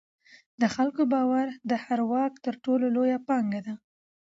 د 0.61 0.63
خلکو 0.75 1.03
باور 1.13 1.45
د 1.69 1.71
هر 1.83 1.99
واک 2.11 2.33
تر 2.45 2.53
ټولو 2.63 2.85
لویه 2.95 3.19
پانګه 3.27 3.61
ده 3.65 3.73